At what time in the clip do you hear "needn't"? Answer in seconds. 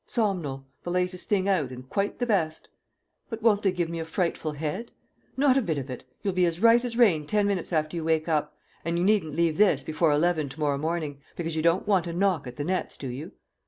9.03-9.35